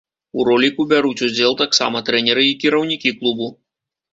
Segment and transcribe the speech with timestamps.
[0.37, 3.53] У роліку бяруць удзел таксама трэнеры і кіраўнікі клубу.